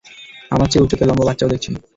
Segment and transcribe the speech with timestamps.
[0.51, 1.69] আমার চেয়ে উচ্চতায় লম্বা বাচ্চাও দেখেছি।